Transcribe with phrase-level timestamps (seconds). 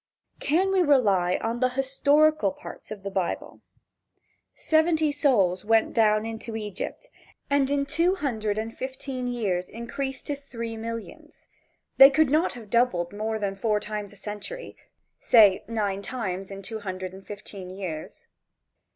[0.39, 3.61] Can we rely on the historical parts of the Bible?
[4.55, 7.07] Seventy souls went down into Egypt,
[7.51, 11.45] and in two hundred and fifteen years increased to three millions.
[11.97, 14.75] They could not have doubled more than four times a century.
[15.19, 18.27] Say nine times in two hundred and fifteen years.